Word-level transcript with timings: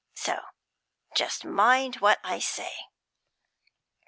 So 0.15 0.33
just 1.15 1.45
mind 1.45 1.97
what 1.97 2.19
I 2.23 2.39
say.' 2.39 2.87